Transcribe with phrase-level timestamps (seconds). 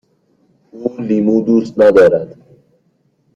[0.73, 2.37] او لیمو دوست ندارد.